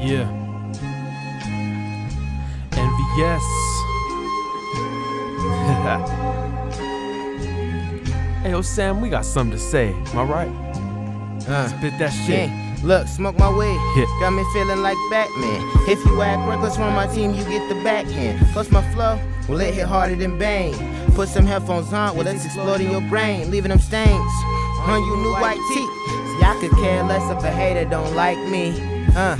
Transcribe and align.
Yeah. 0.00 0.28
Envious. 2.72 3.42
hey, 8.42 8.50
yo, 8.50 8.62
Sam, 8.62 9.00
we 9.00 9.08
got 9.08 9.24
something 9.24 9.58
to 9.58 9.62
say. 9.62 9.92
Am 9.92 10.18
I 10.18 10.22
right? 10.22 10.48
Uh, 11.48 11.68
Spit 11.68 11.98
that 11.98 12.10
shit. 12.10 12.48
Yeah. 12.48 12.76
Look, 12.84 13.08
smoke 13.08 13.36
my 13.38 13.50
way. 13.50 13.72
yeah. 13.96 14.04
got 14.20 14.30
me 14.30 14.44
feeling 14.52 14.82
like 14.82 14.96
Batman. 15.10 15.62
If 15.88 16.04
you 16.04 16.22
act 16.22 16.48
reckless 16.48 16.78
on 16.78 16.94
my 16.94 17.08
team, 17.08 17.34
you 17.34 17.42
get 17.44 17.68
the 17.68 17.74
backhand. 17.82 18.46
Plus 18.52 18.70
my 18.70 18.88
flow, 18.92 19.18
well 19.48 19.60
it 19.60 19.74
hit 19.74 19.86
harder 19.86 20.14
than 20.14 20.38
Bane. 20.38 20.76
Put 21.14 21.28
some 21.28 21.44
headphones 21.44 21.92
on, 21.92 22.16
well 22.16 22.26
it's 22.28 22.44
exploding 22.44 22.92
your 22.92 23.00
brain, 23.00 23.50
leaving 23.50 23.70
them 23.70 23.80
stains 23.80 24.32
on 24.86 25.04
your 25.04 25.16
new 25.16 25.32
white 25.32 25.58
teeth. 25.74 25.90
See, 26.30 26.44
I 26.44 26.56
could 26.60 26.70
care 26.78 27.02
less 27.02 27.28
if 27.36 27.42
a 27.42 27.50
hater 27.50 27.84
don't 27.84 28.14
like 28.14 28.38
me. 28.48 28.78
Huh? 29.12 29.36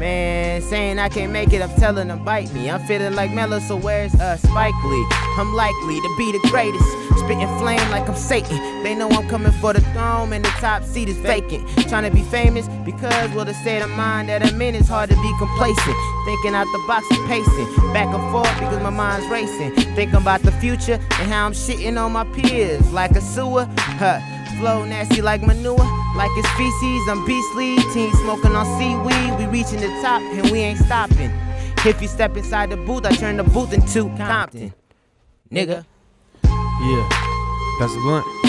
Man, 0.00 0.62
saying 0.62 0.98
I 0.98 1.10
can't 1.10 1.30
make 1.30 1.52
it, 1.52 1.60
I'm 1.60 1.68
telling 1.76 2.08
them 2.08 2.24
bite 2.24 2.50
me. 2.54 2.70
I'm 2.70 2.80
feeling 2.86 3.14
like 3.14 3.34
Mello, 3.34 3.58
so 3.58 3.76
where's 3.76 4.14
uh 4.14 4.38
Spike 4.38 4.72
Lee? 4.84 5.06
I'm 5.36 5.52
likely 5.52 6.00
to 6.00 6.14
be 6.16 6.32
the 6.32 6.40
greatest. 6.48 6.90
Spitting 7.18 7.46
flame 7.58 7.90
like 7.90 8.08
I'm 8.08 8.16
Satan. 8.16 8.82
They 8.82 8.94
know 8.94 9.10
I'm 9.10 9.28
coming 9.28 9.52
for 9.52 9.74
the 9.74 9.82
throne 9.92 10.32
and 10.32 10.42
the 10.42 10.48
top 10.58 10.84
seat 10.84 11.10
is 11.10 11.18
vacant. 11.18 11.68
Trying 11.90 12.04
to 12.04 12.10
be 12.10 12.22
famous 12.22 12.66
because, 12.82 13.30
well, 13.32 13.44
the 13.44 13.52
state 13.52 13.82
of 13.82 13.90
mind 13.90 14.30
that 14.30 14.42
I'm 14.42 14.62
in 14.62 14.74
is 14.74 14.88
hard 14.88 15.10
to 15.10 15.16
be 15.16 15.32
complacent. 15.38 15.96
Thinking 16.24 16.54
out 16.54 16.64
the 16.72 16.82
box 16.88 17.06
and 17.10 17.28
pacing. 17.28 17.92
Back 17.92 18.06
and 18.06 18.32
forth 18.32 18.54
because 18.58 18.82
my 18.82 18.88
mind's 18.88 19.26
racing. 19.28 19.72
Thinking 19.94 20.16
about 20.16 20.40
the 20.40 20.52
future 20.52 20.94
and 20.94 21.30
how 21.30 21.44
I'm 21.44 21.52
shitting 21.52 22.02
on 22.02 22.12
my 22.12 22.24
peers 22.24 22.90
like 22.90 23.10
a 23.10 23.20
sewer. 23.20 23.68
Huh. 23.76 24.18
Flow 24.60 24.84
nasty 24.84 25.22
like 25.22 25.40
manure, 25.40 25.78
like 26.14 26.30
it's 26.36 26.50
feces. 26.50 27.08
I'm 27.08 27.24
beastly. 27.24 27.76
Team 27.94 28.12
smoking 28.16 28.54
on 28.54 28.66
seaweed. 28.78 29.38
We 29.38 29.46
reaching 29.46 29.80
the 29.80 29.88
top 30.02 30.20
and 30.20 30.50
we 30.50 30.58
ain't 30.58 30.78
stopping. 30.78 31.32
If 31.86 32.02
you 32.02 32.08
step 32.08 32.36
inside 32.36 32.68
the 32.68 32.76
booth, 32.76 33.06
I 33.06 33.16
turn 33.16 33.38
the 33.38 33.44
booth 33.44 33.72
into 33.72 34.14
Compton. 34.18 34.74
Nigga. 35.50 35.86
Yeah, 36.44 37.08
that's 37.80 37.94
a 37.94 38.00
blunt. 38.00 38.39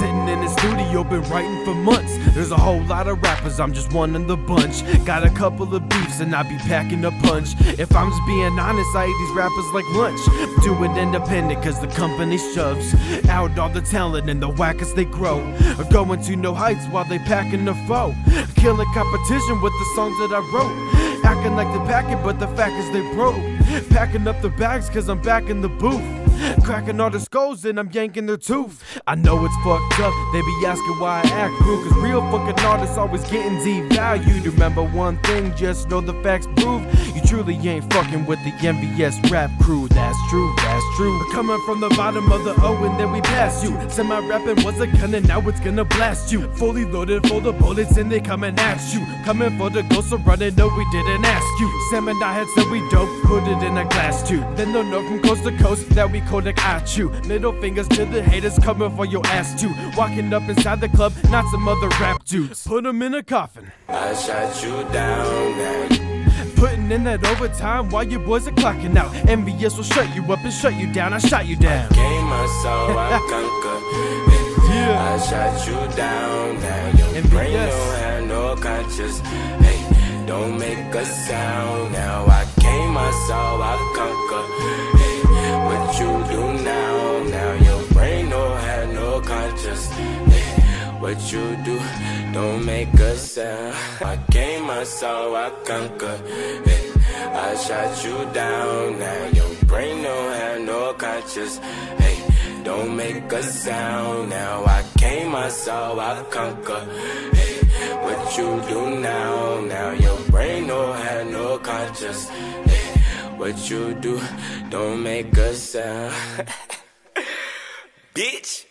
Sitting 0.00 0.28
in 0.28 0.40
the 0.40 0.48
studio, 0.48 1.04
been 1.04 1.20
writing 1.24 1.62
for 1.62 1.74
months. 1.74 2.16
There's 2.34 2.52
a 2.52 2.56
whole 2.56 2.80
lot 2.84 3.06
of 3.06 3.22
rappers, 3.22 3.60
I'm 3.60 3.74
just 3.74 3.92
one 3.92 4.16
in 4.16 4.26
the 4.26 4.34
bunch. 4.34 4.82
Got 5.04 5.24
a 5.24 5.28
couple 5.28 5.74
of 5.74 5.86
beefs, 5.90 6.20
and 6.20 6.34
I 6.34 6.42
be 6.42 6.56
packing 6.56 7.04
a 7.04 7.10
punch. 7.10 7.48
If 7.78 7.94
I'm 7.94 8.08
just 8.08 8.26
being 8.26 8.58
honest, 8.58 8.96
I 8.96 9.04
eat 9.04 9.18
these 9.18 9.36
rappers 9.36 9.66
like 9.74 9.84
lunch. 9.90 10.18
Do 10.64 10.72
it 10.84 10.96
independent, 10.96 11.62
cause 11.62 11.78
the 11.82 11.88
company 11.88 12.38
shoves 12.38 12.94
out 13.28 13.58
all 13.58 13.68
the 13.68 13.82
talent 13.82 14.30
and 14.30 14.40
the 14.42 14.48
wackest 14.48 14.94
they 14.94 15.04
grow. 15.04 15.38
Going 15.90 16.22
to 16.22 16.36
no 16.36 16.54
heights 16.54 16.86
while 16.86 17.04
they 17.04 17.18
packing 17.18 17.66
the 17.66 17.74
foe. 17.86 18.14
Killing 18.56 18.88
competition 18.94 19.60
with 19.60 19.74
the 19.74 19.92
songs 19.94 20.16
that 20.20 20.32
I 20.32 20.40
wrote. 20.54 20.99
Acting 21.40 21.56
like 21.56 21.72
they 21.72 21.86
pack 21.90 22.04
it, 22.12 22.22
but 22.22 22.38
the 22.38 22.48
fact 22.48 22.74
is 22.74 22.90
they 22.90 23.00
broke. 23.14 23.34
Packing 23.88 24.28
up 24.28 24.42
the 24.42 24.50
bags, 24.50 24.90
cause 24.90 25.08
I'm 25.08 25.22
back 25.22 25.48
in 25.48 25.62
the 25.62 25.70
booth. 25.70 26.02
Cracking 26.62 27.00
all 27.00 27.08
the 27.08 27.18
skulls 27.18 27.64
and 27.64 27.80
I'm 27.80 27.90
yanking 27.90 28.26
their 28.26 28.36
tooth. 28.36 29.00
I 29.06 29.14
know 29.14 29.42
it's 29.46 29.54
fucked 29.64 30.00
up, 30.00 30.12
they 30.34 30.42
be 30.42 30.66
asking 30.66 30.98
why 30.98 31.22
I 31.24 31.28
act 31.30 31.58
rude. 31.62 31.88
Cause 31.88 32.02
real 32.02 32.20
fucking 32.30 32.62
artists 32.62 32.98
always 32.98 33.24
getting 33.30 33.56
devalued. 33.60 34.44
Remember 34.44 34.82
one 34.82 35.16
thing, 35.22 35.56
just 35.56 35.88
know 35.88 36.02
the 36.02 36.12
facts 36.22 36.46
prove 36.56 36.82
you 37.16 37.19
truly 37.30 37.54
ain't 37.68 37.92
fucking 37.92 38.26
with 38.26 38.42
the 38.42 38.50
NVS 38.50 39.30
rap 39.30 39.52
crew. 39.60 39.86
That's 39.86 40.18
true, 40.28 40.52
that's 40.56 40.84
true. 40.96 41.32
Coming 41.32 41.62
from 41.64 41.78
the 41.80 41.88
bottom 41.90 42.32
of 42.32 42.42
the 42.42 42.60
O 42.60 42.74
and 42.82 42.98
then 42.98 43.12
we 43.12 43.20
pass 43.20 43.62
you. 43.62 43.70
Semi 43.88 44.18
rapping 44.26 44.64
was 44.64 44.80
a 44.80 44.88
gun 44.88 45.14
and 45.14 45.28
now 45.28 45.40
it's 45.48 45.60
gonna 45.60 45.84
blast 45.84 46.32
you. 46.32 46.52
Fully 46.54 46.84
loaded 46.84 47.24
for 47.28 47.40
the 47.40 47.52
bullets 47.52 47.96
and 47.98 48.10
they 48.10 48.20
coming 48.20 48.58
at 48.58 48.92
you. 48.92 49.06
Coming 49.24 49.56
for 49.56 49.70
the 49.70 49.84
ghost 49.84 50.12
of 50.12 50.26
running, 50.26 50.56
no, 50.56 50.66
we 50.76 50.84
didn't 50.90 51.24
ask 51.24 51.46
you. 51.60 51.70
Sam 51.90 52.08
and 52.08 52.22
I 52.22 52.32
had 52.32 52.48
said 52.56 52.68
we 52.68 52.80
dope, 52.90 53.08
put 53.22 53.44
it 53.44 53.62
in 53.62 53.78
a 53.78 53.84
glass 53.84 54.28
tube. 54.28 54.44
Then 54.56 54.72
they'll 54.72 54.82
know 54.82 55.06
from 55.06 55.22
coast 55.22 55.44
to 55.44 55.56
coast 55.56 55.88
that 55.90 56.10
we 56.10 56.22
Kodak 56.22 56.58
at 56.64 56.96
you. 56.98 57.10
Middle 57.28 57.52
fingers 57.60 57.86
to 57.90 58.06
the 58.06 58.24
haters 58.24 58.58
coming 58.58 58.90
for 58.96 59.06
your 59.06 59.24
ass 59.26 59.60
too. 59.60 59.72
Walking 59.96 60.34
up 60.34 60.48
inside 60.48 60.80
the 60.80 60.88
club, 60.88 61.12
not 61.30 61.44
some 61.52 61.68
other 61.68 61.90
rap 62.00 62.24
dudes. 62.24 62.66
Put 62.66 62.84
'em 62.86 63.00
in 63.02 63.14
a 63.14 63.22
coffin. 63.22 63.70
I 63.88 64.14
shot 64.14 64.64
you 64.64 64.82
down 64.92 65.58
now. 65.58 66.09
Putting 66.90 67.06
in 67.06 67.20
that 67.20 67.30
overtime 67.30 67.88
while 67.90 68.02
your 68.02 68.18
boys 68.18 68.48
are 68.48 68.50
clocking 68.50 68.96
out. 68.96 69.12
NVS 69.12 69.76
will 69.76 69.84
shut 69.84 70.12
you 70.12 70.24
up 70.32 70.40
and 70.42 70.52
shut 70.52 70.74
you 70.74 70.92
down. 70.92 71.12
I 71.12 71.18
shot 71.18 71.46
you 71.46 71.54
down. 71.54 71.88
Game 71.92 72.24
my 72.24 72.46
soul, 72.64 72.98
I 72.98 73.18
conquer. 73.30 74.74
Yeah. 74.74 75.14
I 75.14 75.18
shot 75.20 75.68
you 75.68 75.96
down 75.96 76.60
now. 76.60 77.14
Your 77.14 77.22
brain 77.28 77.50
NVS. 77.50 77.70
don't 77.70 77.98
have 78.00 78.24
no 78.26 78.56
conscience. 78.56 79.20
Hey, 79.20 80.26
don't 80.26 80.58
make 80.58 80.92
a 80.96 81.04
sound 81.04 81.92
now. 81.92 82.26
I 82.26 82.44
came 82.58 82.90
my 82.90 83.10
soul, 83.28 83.62
I 83.62 83.76
conquer. 83.94 84.99
What 91.10 91.32
you 91.32 91.56
do? 91.64 91.76
Don't 92.32 92.64
make 92.64 92.94
a 92.94 93.16
sound. 93.16 93.74
I 94.00 94.16
came 94.30 94.62
my 94.64 94.84
soul, 94.84 95.34
I 95.34 95.50
conquer. 95.64 96.16
Hey, 96.66 96.92
I 97.46 97.56
shot 97.56 98.04
you 98.04 98.16
down 98.32 98.98
now. 98.98 99.22
Your 99.38 99.52
brain 99.66 100.02
don't 100.04 100.32
have 100.40 100.60
no 100.60 100.92
conscience. 100.94 101.56
Hey, 102.02 102.18
don't 102.62 102.94
make 102.96 103.32
a 103.32 103.42
sound 103.42 104.30
now. 104.30 104.64
I 104.64 104.84
came 104.98 105.32
my 105.32 105.48
soul, 105.48 105.98
I 105.98 106.22
conquer. 106.30 106.82
Hey, 107.38 107.54
what 108.04 108.20
you 108.38 108.48
do 108.72 108.80
now? 109.00 109.60
Now 109.62 109.90
your 109.90 110.18
brain 110.30 110.68
don't 110.68 110.96
have 110.96 111.26
no 111.26 111.58
conscience. 111.58 112.28
Hey, 112.28 112.86
what 113.36 113.56
you 113.68 113.94
do? 113.94 114.20
Don't 114.70 115.02
make 115.02 115.36
a 115.36 115.54
sound. 115.54 116.14
Bitch. 118.14 118.69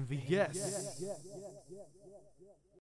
NVS. 0.00 0.56